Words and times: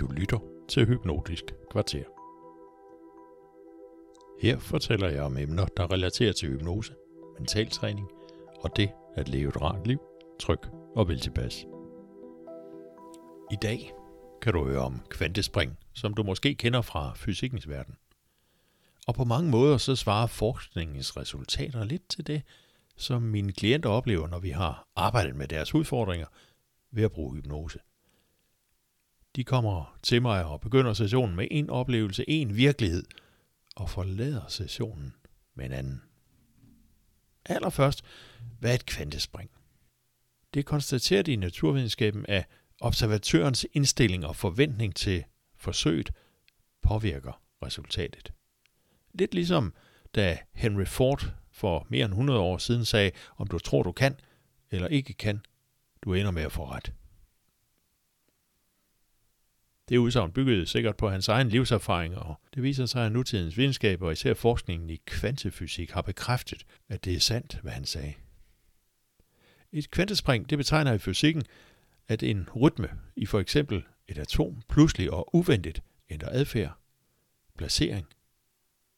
Du 0.00 0.06
lytter 0.06 0.38
til 0.68 0.86
Hypnotisk 0.86 1.44
Kvarter. 1.70 2.04
Her 4.40 4.58
fortæller 4.58 5.08
jeg 5.08 5.22
om 5.22 5.36
emner, 5.36 5.66
der 5.76 5.92
relaterer 5.92 6.32
til 6.32 6.48
hypnose, 6.48 6.94
mentaltræning 7.38 8.08
og 8.60 8.76
det 8.76 8.90
at 9.16 9.28
leve 9.28 9.48
et 9.48 9.62
rart 9.62 9.86
liv, 9.86 9.98
tryg 10.40 10.58
og 10.96 11.08
vel 11.08 11.20
tilpas. 11.20 11.66
I 13.52 13.56
dag 13.62 13.92
kan 14.42 14.52
du 14.52 14.64
høre 14.64 14.80
om 14.80 15.00
kvantespring, 15.08 15.78
som 15.92 16.14
du 16.14 16.22
måske 16.22 16.54
kender 16.54 16.82
fra 16.82 17.12
fysikkens 17.16 17.68
verden. 17.68 17.94
Og 19.06 19.14
på 19.14 19.24
mange 19.24 19.50
måder 19.50 19.76
så 19.78 19.96
svarer 19.96 20.26
forskningens 20.26 21.16
resultater 21.16 21.84
lidt 21.84 22.08
til 22.08 22.26
det, 22.26 22.42
som 22.96 23.22
mine 23.22 23.52
klienter 23.52 23.88
oplever, 23.88 24.28
når 24.28 24.38
vi 24.38 24.50
har 24.50 24.88
arbejdet 24.96 25.36
med 25.36 25.48
deres 25.48 25.74
udfordringer 25.74 26.26
ved 26.90 27.04
at 27.04 27.12
bruge 27.12 27.36
hypnose. 27.36 27.78
De 29.36 29.44
kommer 29.44 29.98
til 30.02 30.22
mig 30.22 30.44
og 30.44 30.60
begynder 30.60 30.92
sessionen 30.92 31.36
med 31.36 31.48
en 31.50 31.70
oplevelse, 31.70 32.30
en 32.30 32.56
virkelighed, 32.56 33.04
og 33.76 33.90
forlader 33.90 34.46
sessionen 34.48 35.14
med 35.54 35.64
en 35.66 35.72
anden. 35.72 36.02
Allerførst, 37.44 38.04
hvad 38.60 38.70
er 38.70 38.74
et 38.74 38.86
kvantespring? 38.86 39.50
Det 40.54 40.66
konstaterer 40.66 41.22
de 41.22 41.32
i 41.32 41.36
naturvidenskaben, 41.36 42.24
at 42.28 42.48
observatørens 42.80 43.66
indstilling 43.72 44.26
og 44.26 44.36
forventning 44.36 44.94
til 44.94 45.24
forsøget 45.56 46.12
påvirker 46.82 47.42
resultatet. 47.62 48.32
Lidt 49.14 49.34
ligesom 49.34 49.74
da 50.14 50.38
Henry 50.52 50.84
Ford 50.84 51.34
for 51.52 51.86
mere 51.88 52.04
end 52.04 52.12
100 52.12 52.40
år 52.40 52.58
siden 52.58 52.84
sagde, 52.84 53.10
om 53.36 53.46
du 53.46 53.58
tror 53.58 53.82
du 53.82 53.92
kan 53.92 54.16
eller 54.70 54.88
ikke 54.88 55.12
kan, 55.12 55.40
du 56.02 56.14
ender 56.14 56.30
med 56.30 56.42
at 56.42 56.52
få 56.52 56.64
ret. 56.64 56.92
Det 59.88 59.98
udsagn 59.98 60.32
byggede 60.32 60.66
sikkert 60.66 60.96
på 60.96 61.08
hans 61.08 61.28
egen 61.28 61.48
livserfaring, 61.48 62.16
og 62.16 62.40
det 62.54 62.62
viser 62.62 62.86
sig, 62.86 63.06
at 63.06 63.12
nutidens 63.12 63.56
videnskab 63.56 64.02
og 64.02 64.12
især 64.12 64.34
forskningen 64.34 64.90
i 64.90 64.96
kvantefysik 65.06 65.90
har 65.90 66.02
bekræftet, 66.02 66.66
at 66.88 67.04
det 67.04 67.14
er 67.14 67.20
sandt, 67.20 67.58
hvad 67.62 67.72
han 67.72 67.84
sagde. 67.84 68.14
Et 69.72 69.90
kvantespring 69.90 70.50
det 70.50 70.58
betegner 70.58 70.92
i 70.92 70.98
fysikken, 70.98 71.42
at 72.08 72.22
en 72.22 72.48
rytme 72.56 72.90
i 73.16 73.26
for 73.26 73.40
eksempel 73.40 73.84
et 74.08 74.18
atom 74.18 74.62
pludselig 74.68 75.10
og 75.10 75.34
uventet 75.34 75.82
ændrer 76.10 76.28
adfærd, 76.32 76.78
placering 77.58 78.06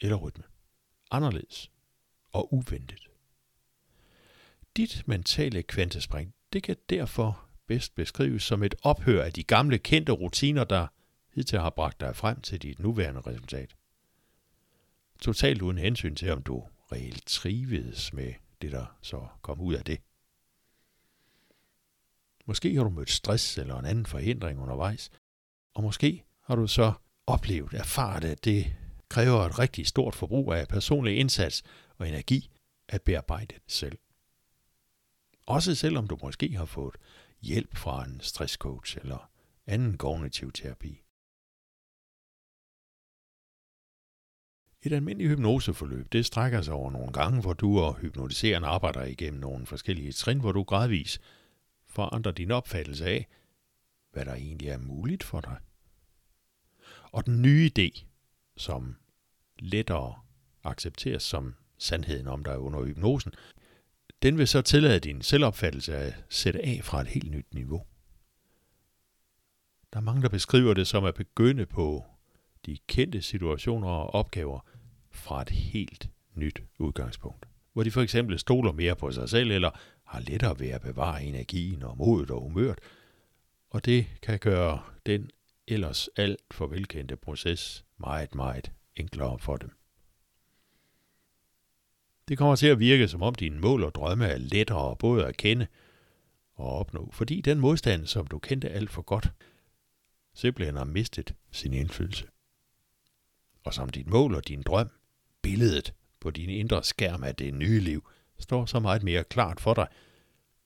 eller 0.00 0.16
rytme. 0.16 0.44
Anderledes 1.10 1.70
og 2.32 2.54
uventet. 2.54 3.08
Dit 4.76 5.02
mentale 5.06 5.62
kvantespring, 5.62 6.34
det 6.52 6.62
kan 6.62 6.76
derfor 6.90 7.51
bedst 7.72 7.94
beskrives 7.94 8.42
som 8.42 8.62
et 8.62 8.74
ophør 8.82 9.24
af 9.24 9.32
de 9.32 9.42
gamle 9.42 9.78
kendte 9.78 10.12
rutiner, 10.12 10.64
der 10.64 10.86
hidtil 11.34 11.58
har 11.58 11.70
bragt 11.70 12.00
dig 12.00 12.16
frem 12.16 12.40
til 12.40 12.62
dit 12.62 12.78
nuværende 12.78 13.20
resultat. 13.20 13.76
Totalt 15.20 15.62
uden 15.62 15.78
hensyn 15.78 16.14
til, 16.14 16.30
om 16.30 16.42
du 16.42 16.64
reelt 16.92 17.26
trivedes 17.26 18.12
med 18.12 18.34
det, 18.62 18.72
der 18.72 18.96
så 19.02 19.26
kom 19.42 19.60
ud 19.60 19.74
af 19.74 19.84
det. 19.84 20.00
Måske 22.46 22.74
har 22.74 22.82
du 22.82 22.90
mødt 22.90 23.10
stress 23.10 23.58
eller 23.58 23.78
en 23.78 23.86
anden 23.86 24.06
forhindring 24.06 24.60
undervejs, 24.60 25.10
og 25.74 25.82
måske 25.82 26.24
har 26.42 26.54
du 26.54 26.66
så 26.66 26.92
oplevet, 27.26 27.74
erfaret, 27.74 28.24
at 28.24 28.44
det 28.44 28.76
kræver 29.08 29.40
et 29.40 29.58
rigtig 29.58 29.86
stort 29.86 30.14
forbrug 30.14 30.52
af 30.52 30.68
personlig 30.68 31.18
indsats 31.18 31.62
og 31.98 32.08
energi 32.08 32.50
at 32.88 33.02
bearbejde 33.02 33.54
det 33.54 33.62
selv. 33.66 33.98
Også 35.46 35.74
selvom 35.74 36.06
du 36.06 36.18
måske 36.22 36.56
har 36.56 36.64
fået 36.64 36.94
hjælp 37.42 37.76
fra 37.76 38.04
en 38.04 38.20
stresscoach 38.20 38.98
eller 38.98 39.30
anden 39.66 39.98
kognitiv 39.98 40.52
terapi. 40.52 41.02
Et 44.82 44.92
almindeligt 44.92 45.30
hypnoseforløb, 45.30 46.12
det 46.12 46.26
strækker 46.26 46.62
sig 46.62 46.74
over 46.74 46.90
nogle 46.90 47.12
gange, 47.12 47.40
hvor 47.40 47.52
du 47.52 47.80
og 47.80 47.96
hypnotiserende 47.96 48.68
arbejder 48.68 49.04
igennem 49.04 49.40
nogle 49.40 49.66
forskellige 49.66 50.12
trin, 50.12 50.40
hvor 50.40 50.52
du 50.52 50.62
gradvis 50.62 51.20
forandrer 51.86 52.32
din 52.32 52.50
opfattelse 52.50 53.06
af, 53.06 53.28
hvad 54.12 54.24
der 54.24 54.34
egentlig 54.34 54.68
er 54.68 54.78
muligt 54.78 55.22
for 55.22 55.40
dig. 55.40 55.56
Og 57.12 57.26
den 57.26 57.42
nye 57.42 57.70
idé, 57.78 58.04
som 58.56 58.96
lettere 59.58 60.20
accepteres 60.64 61.22
som 61.22 61.54
sandheden 61.78 62.26
om 62.26 62.44
dig 62.44 62.58
under 62.58 62.84
hypnosen, 62.84 63.32
den 64.22 64.38
vil 64.38 64.48
så 64.48 64.62
tillade 64.62 65.00
din 65.00 65.22
selvopfattelse 65.22 65.96
at 65.96 66.14
sætte 66.28 66.64
af 66.64 66.80
fra 66.82 67.00
et 67.00 67.06
helt 67.06 67.30
nyt 67.30 67.54
niveau. 67.54 67.82
Der 69.92 69.98
er 69.98 70.02
mange, 70.02 70.22
der 70.22 70.28
beskriver 70.28 70.74
det 70.74 70.86
som 70.86 71.04
at 71.04 71.14
begynde 71.14 71.66
på 71.66 72.04
de 72.66 72.78
kendte 72.86 73.22
situationer 73.22 73.88
og 73.88 74.14
opgaver 74.14 74.60
fra 75.10 75.42
et 75.42 75.50
helt 75.50 76.10
nyt 76.34 76.62
udgangspunkt. 76.78 77.46
Hvor 77.72 77.82
de 77.82 77.90
for 77.90 78.00
eksempel 78.00 78.38
stoler 78.38 78.72
mere 78.72 78.96
på 78.96 79.12
sig 79.12 79.28
selv, 79.28 79.50
eller 79.50 79.70
har 80.04 80.20
lettere 80.20 80.60
ved 80.60 80.68
at 80.68 80.80
bevare 80.80 81.24
energien 81.24 81.82
og 81.82 81.96
modet 81.96 82.30
og 82.30 82.40
humøret, 82.40 82.78
og 83.70 83.84
det 83.84 84.06
kan 84.22 84.38
gøre 84.38 84.82
den 85.06 85.30
ellers 85.68 86.08
alt 86.16 86.40
for 86.50 86.66
velkendte 86.66 87.16
proces 87.16 87.84
meget, 87.98 88.34
meget 88.34 88.72
enklere 88.96 89.38
for 89.38 89.56
dem. 89.56 89.70
Det 92.28 92.38
kommer 92.38 92.56
til 92.56 92.66
at 92.66 92.78
virke, 92.78 93.08
som 93.08 93.22
om 93.22 93.34
dine 93.34 93.60
mål 93.60 93.84
og 93.84 93.94
drømme 93.94 94.26
er 94.26 94.38
lettere 94.38 94.96
både 94.96 95.26
at 95.26 95.36
kende 95.36 95.66
og 96.54 96.78
opnå, 96.78 97.10
fordi 97.12 97.40
den 97.40 97.58
modstand, 97.58 98.06
som 98.06 98.26
du 98.26 98.38
kendte 98.38 98.68
alt 98.68 98.90
for 98.90 99.02
godt, 99.02 99.32
simpelthen 100.34 100.76
har 100.76 100.84
mistet 100.84 101.34
sin 101.50 101.72
indflydelse. 101.72 102.26
Og 103.64 103.74
som 103.74 103.88
dit 103.88 104.06
mål 104.06 104.34
og 104.34 104.48
din 104.48 104.62
drøm, 104.62 104.90
billedet 105.42 105.94
på 106.20 106.30
din 106.30 106.50
indre 106.50 106.84
skærm 106.84 107.24
af 107.24 107.36
det 107.36 107.54
nye 107.54 107.80
liv, 107.80 108.08
står 108.38 108.66
så 108.66 108.80
meget 108.80 109.02
mere 109.02 109.24
klart 109.24 109.60
for 109.60 109.74
dig, 109.74 109.86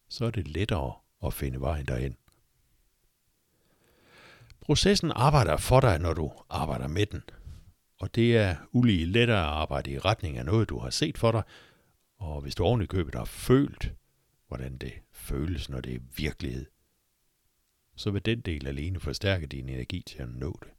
så 0.08 0.24
er 0.24 0.30
det 0.30 0.48
lettere 0.48 0.94
at 1.24 1.34
finde 1.34 1.60
vejen 1.60 1.86
derhen. 1.86 2.16
Processen 4.60 5.12
arbejder 5.14 5.56
for 5.56 5.80
dig, 5.80 5.98
når 5.98 6.14
du 6.14 6.32
arbejder 6.50 6.88
med 6.88 7.06
den, 7.06 7.22
og 7.98 8.14
det 8.14 8.36
er 8.36 8.56
ulige 8.72 9.06
lettere 9.06 9.38
at 9.38 9.52
arbejde 9.52 9.90
i 9.90 9.98
retning 9.98 10.38
af 10.38 10.44
noget, 10.44 10.68
du 10.68 10.78
har 10.78 10.90
set 10.90 11.18
for 11.18 11.32
dig, 11.32 11.42
og 12.16 12.40
hvis 12.40 12.54
du 12.54 12.64
oven 12.64 12.82
i 12.82 12.86
købet 12.86 13.14
har 13.14 13.24
følt, 13.24 13.92
hvordan 14.48 14.78
det 14.78 14.92
føles, 15.12 15.68
når 15.68 15.80
det 15.80 15.94
er 15.94 16.00
virkelighed, 16.16 16.66
så 17.96 18.10
vil 18.10 18.24
den 18.24 18.40
del 18.40 18.66
alene 18.66 19.00
forstærke 19.00 19.46
din 19.46 19.68
energi 19.68 20.02
til 20.06 20.18
at 20.18 20.28
nå 20.28 20.58
det. 20.62 20.70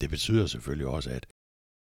Det 0.00 0.10
betyder 0.10 0.46
selvfølgelig 0.46 0.86
også, 0.86 1.10
at 1.10 1.26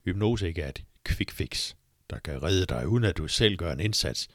hypnose 0.05 0.47
ikke 0.47 0.61
er 0.61 0.69
et 0.69 0.85
quick 1.05 1.31
fix, 1.31 1.75
der 2.09 2.19
kan 2.19 2.43
redde 2.43 2.65
dig, 2.65 2.87
uden 2.87 3.03
at 3.03 3.17
du 3.17 3.27
selv 3.27 3.57
gør 3.57 3.73
en 3.73 3.79
indsats, 3.79 4.27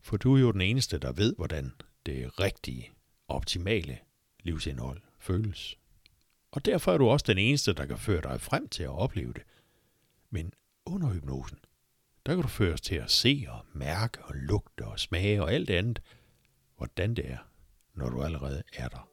for 0.00 0.16
du 0.16 0.36
er 0.36 0.40
jo 0.40 0.52
den 0.52 0.60
eneste, 0.60 0.98
der 0.98 1.12
ved, 1.12 1.36
hvordan 1.36 1.72
det 2.06 2.40
rigtige, 2.40 2.90
optimale 3.28 3.98
livsindhold 4.42 5.02
føles. 5.18 5.78
Og 6.52 6.64
derfor 6.64 6.92
er 6.92 6.98
du 6.98 7.08
også 7.08 7.24
den 7.28 7.38
eneste, 7.38 7.72
der 7.72 7.86
kan 7.86 7.98
føre 7.98 8.20
dig 8.20 8.40
frem 8.40 8.68
til 8.68 8.82
at 8.82 8.98
opleve 8.98 9.32
det. 9.32 9.42
Men 10.30 10.52
under 10.86 11.08
hypnosen, 11.08 11.58
der 12.26 12.34
kan 12.34 12.42
du 12.42 12.48
føres 12.48 12.80
til 12.80 12.94
at 12.94 13.10
se 13.10 13.46
og 13.48 13.64
mærke 13.72 14.24
og 14.24 14.34
lugte 14.34 14.84
og 14.84 15.00
smage 15.00 15.42
og 15.42 15.52
alt 15.52 15.70
andet, 15.70 16.02
hvordan 16.76 17.14
det 17.14 17.30
er, 17.30 17.38
når 17.94 18.08
du 18.08 18.22
allerede 18.22 18.62
er 18.72 18.88
der. 18.88 19.08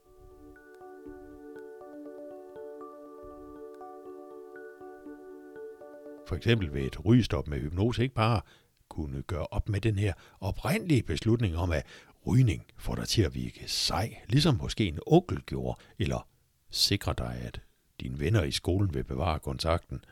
For 6.27 6.35
eksempel 6.35 6.73
vil 6.73 6.85
et 6.85 7.05
rygestop 7.05 7.47
med 7.47 7.59
hypnose 7.59 8.03
ikke 8.03 8.15
bare 8.15 8.41
kunne 8.89 9.21
gøre 9.21 9.47
op 9.51 9.69
med 9.69 9.81
den 9.81 9.99
her 9.99 10.13
oprindelige 10.39 11.03
beslutning 11.03 11.57
om, 11.57 11.71
at 11.71 11.85
rygning 12.27 12.65
får 12.77 12.95
dig 12.95 13.07
til 13.07 13.21
at 13.21 13.35
virke 13.35 13.63
sej, 13.67 14.15
ligesom 14.27 14.55
måske 14.55 14.87
en 14.87 14.99
onkel 15.07 15.41
gjorde, 15.41 15.79
eller 15.99 16.28
sikre 16.69 17.13
dig, 17.17 17.39
at 17.41 17.61
dine 17.99 18.19
venner 18.19 18.43
i 18.43 18.51
skolen 18.51 18.93
vil 18.93 19.03
bevare 19.03 19.39
kontakten. 19.39 20.05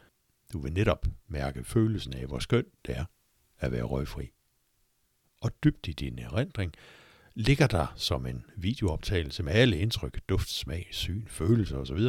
Du 0.54 0.60
vil 0.60 0.74
netop 0.74 1.06
mærke 1.28 1.64
følelsen 1.64 2.14
af, 2.14 2.26
hvor 2.26 2.40
skønt 2.40 2.68
det 2.86 2.98
er 2.98 3.06
at 3.60 3.72
være 3.72 3.84
røgfri. 3.84 4.32
Og 5.42 5.52
dybt 5.64 5.88
i 5.88 5.92
din 5.92 6.20
erindring 6.20 6.74
ligger 7.34 7.68
der 7.68 7.94
som 7.96 8.26
en 8.26 8.46
videooptagelse 8.56 9.44
med 9.44 9.54
alle 9.54 9.78
indtryk, 9.78 10.20
duft, 10.30 10.50
smag, 10.50 10.88
syn, 10.92 11.28
følelser 11.28 11.78
osv., 11.78 12.00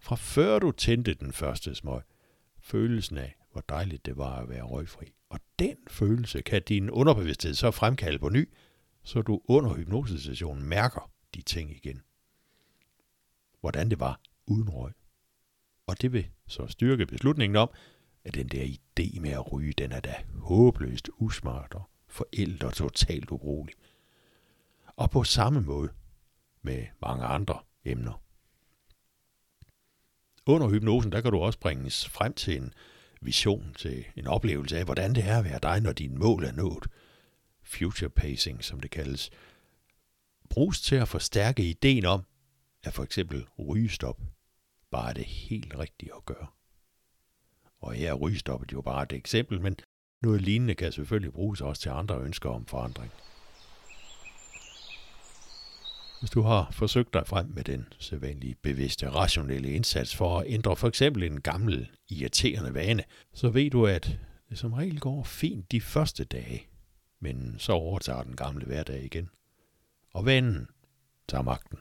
fra 0.00 0.16
før 0.16 0.58
du 0.58 0.70
tændte 0.70 1.14
den 1.14 1.32
første 1.32 1.74
smøg. 1.74 2.02
Følelsen 2.60 3.18
af, 3.18 3.36
hvor 3.52 3.64
dejligt 3.68 4.06
det 4.06 4.16
var 4.16 4.38
at 4.38 4.48
være 4.48 4.62
røgfri. 4.62 5.12
Og 5.28 5.40
den 5.58 5.76
følelse 5.90 6.42
kan 6.42 6.62
din 6.68 6.90
underbevidsthed 6.90 7.54
så 7.54 7.70
fremkalde 7.70 8.18
på 8.18 8.28
ny, 8.28 8.48
så 9.04 9.22
du 9.22 9.40
under 9.44 9.74
hypnosesessionen 9.74 10.64
mærker 10.64 11.10
de 11.34 11.42
ting 11.42 11.70
igen 11.70 12.02
hvordan 13.62 13.90
det 13.90 14.00
var 14.00 14.20
uden 14.46 14.70
røg. 14.70 14.92
Og 15.86 16.02
det 16.02 16.12
vil 16.12 16.26
så 16.46 16.66
styrke 16.66 17.06
beslutningen 17.06 17.56
om, 17.56 17.70
at 18.24 18.34
den 18.34 18.48
der 18.48 18.64
idé 18.64 19.20
med 19.20 19.30
at 19.30 19.52
ryge, 19.52 19.72
den 19.72 19.92
er 19.92 20.00
da 20.00 20.14
håbløst 20.34 21.10
usmart 21.16 21.74
og 21.74 21.90
forældet 22.08 22.64
og 22.64 22.72
totalt 22.72 23.30
ubrugelig. 23.30 23.74
Og 24.86 25.10
på 25.10 25.24
samme 25.24 25.60
måde 25.60 25.92
med 26.62 26.86
mange 27.02 27.24
andre 27.24 27.58
emner. 27.84 28.22
Under 30.46 30.68
hypnosen, 30.68 31.12
der 31.12 31.20
kan 31.20 31.32
du 31.32 31.38
også 31.38 31.58
bringes 31.58 32.08
frem 32.08 32.34
til 32.34 32.56
en 32.56 32.74
vision, 33.20 33.74
til 33.78 34.04
en 34.16 34.26
oplevelse 34.26 34.78
af, 34.78 34.84
hvordan 34.84 35.14
det 35.14 35.24
er 35.24 35.38
at 35.38 35.44
være 35.44 35.58
dig, 35.62 35.80
når 35.80 35.92
dine 35.92 36.16
mål 36.16 36.44
er 36.44 36.52
nået. 36.52 36.86
Future 37.62 38.10
pacing, 38.10 38.64
som 38.64 38.80
det 38.80 38.90
kaldes, 38.90 39.30
bruges 40.50 40.80
til 40.80 40.96
at 40.96 41.08
forstærke 41.08 41.64
ideen 41.64 42.04
om, 42.04 42.24
er 42.84 42.90
for 42.90 43.02
eksempel 43.02 43.46
rygestop 43.58 44.20
bare 44.90 45.14
det 45.14 45.24
helt 45.24 45.78
rigtige 45.78 46.14
at 46.16 46.24
gøre. 46.24 46.46
Og 47.80 47.92
her 47.92 48.10
er 48.10 48.14
rygestoppet 48.14 48.72
jo 48.72 48.80
bare 48.80 49.02
et 49.02 49.12
eksempel, 49.12 49.60
men 49.60 49.76
noget 50.22 50.40
lignende 50.40 50.74
kan 50.74 50.92
selvfølgelig 50.92 51.32
bruges 51.32 51.60
også 51.60 51.82
til 51.82 51.88
andre 51.88 52.20
ønsker 52.20 52.50
om 52.50 52.66
forandring. 52.66 53.12
Hvis 56.20 56.30
du 56.30 56.42
har 56.42 56.70
forsøgt 56.72 57.14
dig 57.14 57.26
frem 57.26 57.46
med 57.46 57.64
den 57.64 57.86
sædvanlige 57.98 58.54
bevidste, 58.62 59.10
rationelle 59.10 59.72
indsats 59.72 60.16
for 60.16 60.38
at 60.40 60.46
ændre 60.48 60.76
for 60.76 60.88
eksempel 60.88 61.22
en 61.22 61.40
gammel, 61.40 61.90
irriterende 62.08 62.74
vane, 62.74 63.04
så 63.34 63.48
ved 63.48 63.70
du, 63.70 63.86
at 63.86 64.18
det 64.50 64.58
som 64.58 64.72
regel 64.72 65.00
går 65.00 65.22
fint 65.22 65.72
de 65.72 65.80
første 65.80 66.24
dage, 66.24 66.66
men 67.20 67.56
så 67.58 67.72
overtager 67.72 68.22
den 68.22 68.36
gamle 68.36 68.64
hverdag 68.64 69.04
igen. 69.04 69.30
Og 70.14 70.26
vanen 70.26 70.68
tager 71.28 71.42
magten. 71.42 71.78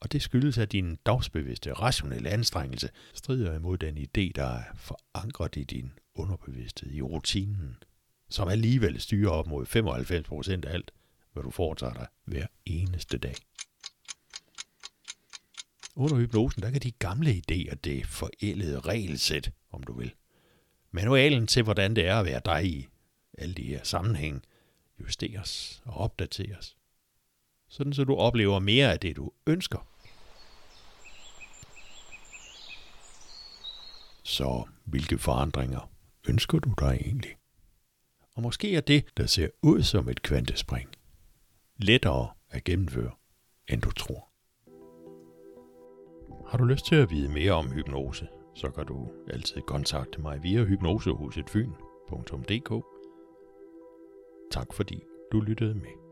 Og 0.00 0.12
det 0.12 0.22
skyldes, 0.22 0.58
at 0.58 0.72
din 0.72 0.96
dagsbevidste, 1.06 1.72
rationelle 1.72 2.30
anstrengelse 2.30 2.90
strider 3.14 3.54
imod 3.54 3.78
den 3.78 3.98
idé, 3.98 4.30
der 4.34 4.44
er 4.44 4.62
forankret 4.74 5.56
i 5.56 5.64
din 5.64 5.92
underbevidsthed, 6.14 6.92
i 6.92 7.02
rutinen, 7.02 7.76
som 8.28 8.48
alligevel 8.48 9.00
styrer 9.00 9.30
op 9.30 9.46
mod 9.46 9.66
95% 10.64 10.68
af 10.68 10.74
alt, 10.74 10.90
hvad 11.32 11.42
du 11.42 11.50
foretager 11.50 11.92
dig 11.92 12.06
hver 12.24 12.46
eneste 12.66 13.18
dag. 13.18 13.34
Under 15.96 16.16
hypnosen, 16.16 16.62
der 16.62 16.70
kan 16.70 16.80
de 16.80 16.90
gamle 16.90 17.42
idéer, 17.50 17.74
det 17.74 18.06
forældede 18.06 18.80
regelsæt, 18.80 19.52
om 19.70 19.82
du 19.82 19.92
vil. 19.92 20.14
Manualen 20.90 21.46
til, 21.46 21.62
hvordan 21.62 21.96
det 21.96 22.06
er 22.06 22.16
at 22.16 22.26
være 22.26 22.40
dig 22.44 22.66
i 22.66 22.88
alle 23.38 23.54
de 23.54 23.62
her 23.62 23.84
sammenhæng, 23.84 24.44
justeres 25.00 25.82
og 25.84 25.94
opdateres. 25.94 26.77
Sådan 27.68 27.92
så 27.92 28.04
du 28.04 28.16
oplever 28.16 28.58
mere 28.58 28.92
af 28.92 29.00
det, 29.00 29.16
du 29.16 29.30
ønsker. 29.46 29.78
Så 34.22 34.64
hvilke 34.84 35.18
forandringer 35.18 35.90
ønsker 36.28 36.58
du 36.58 36.74
dig 36.78 36.98
egentlig? 37.00 37.36
Og 38.34 38.42
måske 38.42 38.76
er 38.76 38.80
det, 38.80 39.04
der 39.16 39.26
ser 39.26 39.48
ud 39.62 39.82
som 39.82 40.08
et 40.08 40.22
kvantespring, 40.22 40.88
lettere 41.76 42.28
at 42.50 42.64
gennemføre, 42.64 43.10
end 43.68 43.82
du 43.82 43.90
tror. 43.90 44.28
Har 46.50 46.58
du 46.58 46.64
lyst 46.64 46.86
til 46.86 46.96
at 46.96 47.10
vide 47.10 47.28
mere 47.28 47.52
om 47.52 47.72
hypnose, 47.72 48.28
så 48.54 48.70
kan 48.70 48.86
du 48.86 49.10
altid 49.30 49.60
kontakte 49.60 50.20
mig 50.20 50.42
via 50.42 50.64
hypnosehusetfyn.dk. 50.64 52.84
Tak 54.50 54.72
fordi 54.72 55.02
du 55.32 55.40
lyttede 55.40 55.74
med. 55.74 56.07